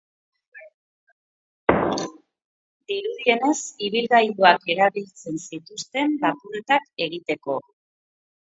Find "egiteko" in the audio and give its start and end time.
7.09-7.63